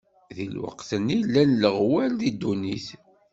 Di 0.35 0.45
lweqt-nni, 0.53 1.17
llan 1.23 1.51
leɣwal 1.61 2.11
di 2.19 2.29
ddunit. 2.33 2.87